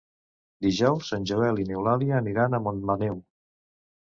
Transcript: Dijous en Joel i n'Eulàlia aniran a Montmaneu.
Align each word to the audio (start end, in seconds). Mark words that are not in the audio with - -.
Dijous 0.65 1.11
en 1.17 1.27
Joel 1.31 1.61
i 1.65 1.67
n'Eulàlia 1.67 2.17
aniran 2.21 2.57
a 2.57 2.63
Montmaneu. 2.69 3.21